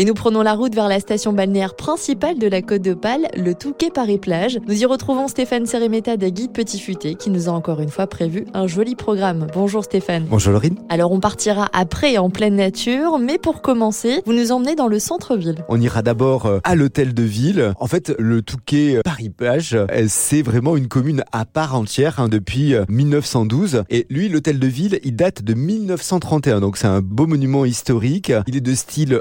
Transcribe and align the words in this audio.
Et 0.00 0.06
nous 0.06 0.14
prenons 0.14 0.40
la 0.40 0.54
route 0.54 0.74
vers 0.74 0.88
la 0.88 0.98
station 0.98 1.34
balnéaire 1.34 1.74
principale 1.74 2.38
de 2.38 2.46
la 2.46 2.62
Côte 2.62 2.80
d'Opale, 2.80 3.28
le 3.36 3.52
Touquet 3.52 3.90
Paris-Plage. 3.90 4.58
Nous 4.66 4.80
y 4.80 4.86
retrouvons 4.86 5.28
Stéphane 5.28 5.66
Séréméta 5.66 6.16
des 6.16 6.32
Guides 6.32 6.54
Petit 6.54 6.80
Futé 6.80 7.16
qui 7.16 7.28
nous 7.28 7.50
a 7.50 7.52
encore 7.52 7.80
une 7.80 7.90
fois 7.90 8.06
prévu 8.06 8.46
un 8.54 8.66
joli 8.66 8.96
programme. 8.96 9.48
Bonjour 9.52 9.84
Stéphane. 9.84 10.24
Bonjour 10.30 10.54
Laurine. 10.54 10.76
Alors 10.88 11.12
on 11.12 11.20
partira 11.20 11.68
après 11.74 12.16
en 12.16 12.30
pleine 12.30 12.56
nature, 12.56 13.18
mais 13.18 13.36
pour 13.36 13.60
commencer, 13.60 14.22
vous 14.24 14.32
nous 14.32 14.52
emmenez 14.52 14.74
dans 14.74 14.86
le 14.86 14.98
centre-ville. 14.98 15.56
On 15.68 15.78
ira 15.78 16.00
d'abord 16.00 16.46
euh, 16.46 16.60
à 16.64 16.76
l'hôtel 16.76 17.12
de 17.12 17.22
ville. 17.22 17.74
En 17.78 17.86
fait, 17.86 18.14
le 18.18 18.40
Touquet 18.40 18.96
euh, 18.96 19.02
Paris-Plage, 19.04 19.74
euh, 19.74 20.06
c'est 20.08 20.40
vraiment 20.40 20.78
une 20.78 20.88
commune 20.88 21.24
à 21.30 21.44
part 21.44 21.74
entière 21.74 22.20
hein, 22.20 22.28
depuis 22.28 22.72
1912. 22.88 23.82
Et 23.90 24.06
lui, 24.08 24.30
l'hôtel 24.30 24.58
de 24.58 24.66
ville, 24.66 24.98
il 25.04 25.14
date 25.14 25.42
de 25.42 25.52
1931. 25.52 26.60
Donc 26.60 26.78
c'est 26.78 26.86
un 26.86 27.02
beau 27.02 27.26
monument 27.26 27.66
historique. 27.66 28.32
Il 28.46 28.56
est 28.56 28.62
de 28.62 28.74
style 28.74 29.20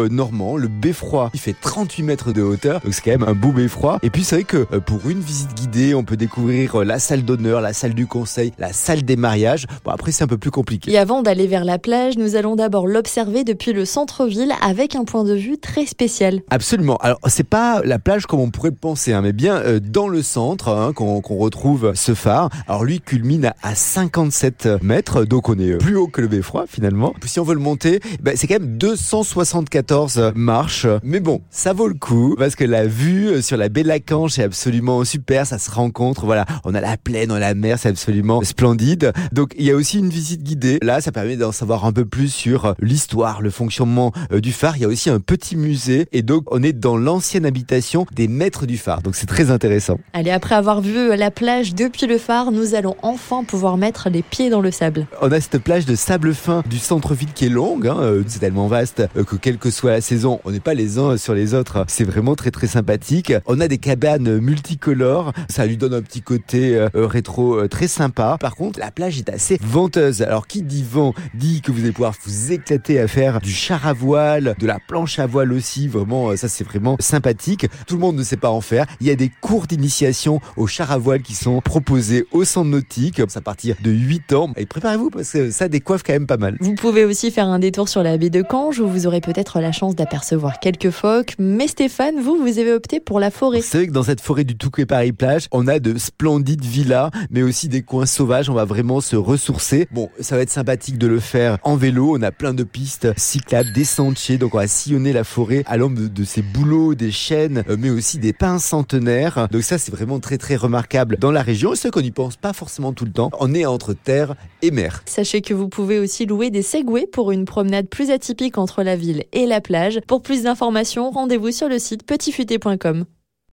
anglo-normand. 0.00 0.56
Le 0.56 0.68
beffroi, 0.68 1.30
il 1.34 1.40
fait 1.40 1.54
38 1.58 2.02
mètres 2.02 2.32
de 2.32 2.42
hauteur. 2.42 2.80
Donc 2.80 2.94
c'est 2.94 3.02
quand 3.02 3.10
même 3.10 3.28
un 3.28 3.34
beau 3.34 3.52
beffroi. 3.52 3.98
Et 4.02 4.10
puis 4.10 4.24
c'est 4.24 4.36
vrai 4.36 4.44
que 4.44 4.64
pour 4.78 5.08
une 5.08 5.20
visite 5.20 5.54
guidée, 5.54 5.94
on 5.94 6.04
peut 6.04 6.16
découvrir 6.16 6.84
la 6.84 6.98
salle 6.98 7.22
d'honneur, 7.22 7.60
la 7.60 7.72
salle 7.72 7.94
du 7.94 8.06
conseil, 8.06 8.52
la 8.58 8.72
salle 8.72 9.02
des 9.02 9.16
mariages. 9.16 9.66
Bon 9.84 9.90
après 9.90 10.12
c'est 10.12 10.24
un 10.24 10.28
peu 10.28 10.38
plus 10.38 10.50
compliqué. 10.50 10.90
Et 10.90 10.98
avant 10.98 11.22
d'aller 11.22 11.46
vers 11.46 11.64
la 11.64 11.78
plage, 11.78 12.16
nous 12.16 12.36
allons 12.36 12.56
d'abord 12.56 12.86
l'observer 12.86 13.44
depuis 13.44 13.72
le 13.72 13.84
centre-ville 13.84 14.52
avec 14.62 14.94
un 14.96 15.04
point 15.04 15.24
de 15.24 15.34
vue 15.34 15.58
très 15.58 15.86
spécial. 15.86 16.40
Absolument. 16.50 16.96
Alors 16.98 17.18
c'est 17.26 17.44
pas 17.44 17.82
la 17.84 17.98
plage 17.98 18.26
comme 18.26 18.40
on 18.40 18.50
pourrait 18.50 18.70
le 18.70 18.76
penser, 18.76 19.12
hein, 19.12 19.22
mais 19.22 19.32
bien 19.32 19.56
euh, 19.56 19.80
dans 19.80 20.08
le 20.08 20.22
centre 20.22 20.68
hein, 20.68 20.92
qu'on 20.92 21.20
retrouve 21.20 21.92
ce 21.94 22.14
phare. 22.14 22.50
Alors 22.66 22.84
lui 22.84 23.00
culmine 23.00 23.52
à 23.62 23.74
57 23.74 24.82
mètres, 24.82 25.24
donc 25.24 25.48
on 25.48 25.58
est 25.58 25.76
plus 25.78 25.96
haut 25.96 26.08
que 26.08 26.20
le 26.20 26.28
beffroi 26.28 26.64
finalement. 26.66 27.14
Si 27.24 27.38
on 27.38 27.44
veut 27.44 27.54
le 27.54 27.60
monter, 27.60 28.00
ben, 28.22 28.36
c'est 28.36 28.46
quand 28.46 28.58
même 28.58 28.76
274 28.76 29.89
marches. 30.34 30.86
Mais 31.02 31.20
bon, 31.20 31.42
ça 31.50 31.72
vaut 31.72 31.88
le 31.88 31.94
coup 31.94 32.34
parce 32.38 32.54
que 32.54 32.64
la 32.64 32.86
vue 32.86 33.42
sur 33.42 33.56
la 33.56 33.68
baie 33.68 33.82
de 33.82 33.88
la 33.88 34.00
Canche 34.00 34.38
est 34.38 34.44
absolument 34.44 35.04
super. 35.04 35.46
Ça 35.46 35.58
se 35.58 35.70
rencontre. 35.70 36.24
Voilà, 36.24 36.44
on 36.64 36.74
a 36.74 36.80
la 36.80 36.96
plaine, 36.96 37.32
on 37.32 37.36
a 37.36 37.40
la 37.40 37.54
mer, 37.54 37.78
c'est 37.78 37.88
absolument 37.88 38.42
splendide. 38.42 39.12
Donc 39.32 39.54
il 39.58 39.64
y 39.64 39.70
a 39.70 39.74
aussi 39.74 39.98
une 39.98 40.08
visite 40.08 40.42
guidée. 40.42 40.78
Là, 40.82 41.00
ça 41.00 41.12
permet 41.12 41.36
d'en 41.36 41.52
savoir 41.52 41.84
un 41.84 41.92
peu 41.92 42.04
plus 42.04 42.32
sur 42.32 42.74
l'histoire, 42.80 43.42
le 43.42 43.50
fonctionnement 43.50 44.12
euh, 44.32 44.40
du 44.40 44.52
phare. 44.52 44.76
Il 44.76 44.82
y 44.82 44.84
a 44.84 44.88
aussi 44.88 45.10
un 45.10 45.20
petit 45.20 45.56
musée 45.56 46.06
et 46.12 46.22
donc 46.22 46.44
on 46.50 46.62
est 46.62 46.72
dans 46.72 46.96
l'ancienne 46.96 47.46
habitation 47.46 48.06
des 48.12 48.28
maîtres 48.28 48.66
du 48.66 48.78
phare. 48.78 49.02
Donc 49.02 49.16
c'est 49.16 49.26
très 49.26 49.50
intéressant. 49.50 49.98
Allez, 50.12 50.30
après 50.30 50.54
avoir 50.54 50.80
vu 50.80 51.16
la 51.16 51.30
plage 51.30 51.74
depuis 51.74 52.06
le 52.06 52.18
phare, 52.18 52.52
nous 52.52 52.74
allons 52.74 52.96
enfin 53.02 53.44
pouvoir 53.44 53.76
mettre 53.76 54.08
les 54.10 54.22
pieds 54.22 54.50
dans 54.50 54.60
le 54.60 54.70
sable. 54.70 55.06
On 55.20 55.30
a 55.32 55.40
cette 55.40 55.58
plage 55.58 55.86
de 55.86 55.94
sable 55.94 56.34
fin 56.34 56.62
du 56.68 56.78
centre-ville 56.78 57.32
qui 57.34 57.46
est 57.46 57.50
longue. 57.50 57.86
Hein. 57.86 57.96
Euh, 58.00 58.22
c'est 58.26 58.40
tellement 58.40 58.68
vaste 58.68 59.02
euh, 59.16 59.24
que 59.24 59.36
quelle 59.36 59.58
soit 59.70 59.92
la 59.92 60.00
saison, 60.00 60.40
on 60.44 60.50
n'est 60.50 60.60
pas 60.60 60.74
les 60.74 60.98
uns 60.98 61.16
sur 61.16 61.34
les 61.34 61.54
autres. 61.54 61.84
C'est 61.88 62.04
vraiment 62.04 62.34
très 62.34 62.50
très 62.50 62.66
sympathique. 62.66 63.32
On 63.46 63.60
a 63.60 63.68
des 63.68 63.78
cabanes 63.78 64.38
multicolores. 64.38 65.32
Ça 65.48 65.66
lui 65.66 65.76
donne 65.76 65.94
un 65.94 66.02
petit 66.02 66.22
côté 66.22 66.86
rétro 66.94 67.66
très 67.68 67.88
sympa. 67.88 68.36
Par 68.40 68.56
contre, 68.56 68.78
la 68.78 68.90
plage 68.90 69.18
est 69.18 69.28
assez 69.28 69.58
venteuse. 69.62 70.22
Alors 70.22 70.46
qui 70.46 70.62
dit 70.62 70.84
vent 70.88 71.14
dit 71.34 71.60
que 71.60 71.72
vous 71.72 71.80
allez 71.80 71.92
pouvoir 71.92 72.14
vous 72.24 72.52
éclater 72.52 73.00
à 73.00 73.08
faire 73.08 73.40
du 73.40 73.50
char 73.50 73.86
à 73.86 73.92
voile, 73.92 74.54
de 74.58 74.66
la 74.66 74.78
planche 74.86 75.18
à 75.18 75.26
voile 75.26 75.52
aussi. 75.52 75.88
Vraiment, 75.88 76.36
ça 76.36 76.48
c'est 76.48 76.64
vraiment 76.64 76.96
sympathique. 77.00 77.66
Tout 77.86 77.94
le 77.94 78.00
monde 78.00 78.16
ne 78.16 78.22
sait 78.22 78.36
pas 78.36 78.50
en 78.50 78.60
faire. 78.60 78.86
Il 79.00 79.06
y 79.06 79.10
a 79.10 79.16
des 79.16 79.30
cours 79.40 79.66
d'initiation 79.66 80.40
au 80.56 80.66
char 80.66 80.90
à 80.92 80.98
voile 80.98 81.22
qui 81.22 81.34
sont 81.34 81.60
proposés 81.60 82.26
au 82.32 82.44
centre 82.44 82.68
nautique. 82.68 83.20
à 83.20 83.40
partir 83.40 83.76
de 83.82 83.90
8 83.90 84.32
ans. 84.32 84.50
Et 84.56 84.66
préparez-vous 84.66 85.10
parce 85.10 85.30
que 85.30 85.50
ça 85.50 85.68
décoiffe 85.68 86.02
quand 86.02 86.12
même 86.12 86.26
pas 86.26 86.36
mal. 86.36 86.56
Vous 86.60 86.74
pouvez 86.74 87.04
aussi 87.04 87.30
faire 87.30 87.46
un 87.46 87.58
détour 87.58 87.88
sur 87.88 88.02
la 88.02 88.16
baie 88.18 88.30
de 88.30 88.42
Cange 88.42 88.80
où 88.80 88.88
vous 88.88 89.06
aurez 89.06 89.20
peut-être 89.20 89.59
la 89.60 89.72
chance 89.72 89.94
d'apercevoir 89.94 90.60
quelques 90.60 90.90
phoques. 90.90 91.34
Mais 91.38 91.68
Stéphane, 91.68 92.20
vous, 92.20 92.36
vous 92.36 92.58
avez 92.58 92.72
opté 92.72 93.00
pour 93.00 93.20
la 93.20 93.30
forêt. 93.30 93.60
C'est 93.60 93.78
vrai 93.78 93.86
que 93.86 93.92
dans 93.92 94.02
cette 94.02 94.20
forêt 94.20 94.44
du 94.44 94.56
Touquet 94.56 94.86
Paris 94.86 95.12
Plage, 95.12 95.46
on 95.52 95.66
a 95.68 95.78
de 95.78 95.98
splendides 95.98 96.64
villas, 96.64 97.10
mais 97.30 97.42
aussi 97.42 97.68
des 97.68 97.82
coins 97.82 98.06
sauvages. 98.06 98.50
On 98.50 98.54
va 98.54 98.64
vraiment 98.64 99.00
se 99.00 99.16
ressourcer. 99.16 99.86
Bon, 99.92 100.08
ça 100.20 100.36
va 100.36 100.42
être 100.42 100.50
sympathique 100.50 100.98
de 100.98 101.06
le 101.06 101.20
faire 101.20 101.58
en 101.62 101.76
vélo. 101.76 102.16
On 102.16 102.22
a 102.22 102.30
plein 102.30 102.54
de 102.54 102.64
pistes 102.64 103.08
cyclables, 103.16 103.72
des 103.72 103.84
sentiers. 103.84 104.38
Donc 104.38 104.54
on 104.54 104.58
va 104.58 104.66
sillonner 104.66 105.12
la 105.12 105.24
forêt 105.24 105.62
à 105.66 105.76
l'ombre 105.76 106.08
de, 106.08 106.24
ces 106.24 106.42
bouleaux, 106.42 106.94
des 106.94 107.10
chênes, 107.10 107.64
euh, 107.68 107.76
mais 107.78 107.90
aussi 107.90 108.18
des 108.18 108.32
pins 108.32 108.58
centenaires. 108.58 109.48
Donc 109.50 109.62
ça, 109.62 109.78
c'est 109.78 109.92
vraiment 109.92 110.20
très 110.20 110.38
très 110.38 110.56
remarquable 110.56 111.16
dans 111.18 111.32
la 111.32 111.42
région. 111.42 111.72
Et 111.72 111.76
ce 111.76 111.88
qu'on 111.88 112.00
n'y 112.00 112.10
pense 112.10 112.36
pas 112.36 112.52
forcément 112.52 112.92
tout 112.92 113.04
le 113.04 113.12
temps, 113.12 113.30
on 113.38 113.54
est 113.54 113.66
entre 113.66 113.92
terre 113.92 114.34
et 114.62 114.70
mer. 114.70 115.02
Sachez 115.06 115.40
que 115.40 115.54
vous 115.54 115.68
pouvez 115.68 115.98
aussi 115.98 116.26
louer 116.26 116.50
des 116.50 116.62
segways 116.62 117.06
pour 117.06 117.32
une 117.32 117.44
promenade 117.44 117.88
plus 117.88 118.10
atypique 118.10 118.58
entre 118.58 118.82
la 118.82 118.96
ville 118.96 119.24
et 119.32 119.46
la 119.50 119.60
plage. 119.60 120.00
Pour 120.06 120.22
plus 120.22 120.44
d'informations, 120.44 121.10
rendez-vous 121.10 121.50
sur 121.50 121.68
le 121.68 121.78
site 121.78 122.06
petitfuté.com. 122.06 123.04